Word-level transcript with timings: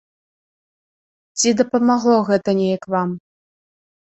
Ці 1.37 1.49
дапамагло 1.61 2.17
гэта 2.31 2.49
неяк 2.61 2.83
вам? 2.95 3.09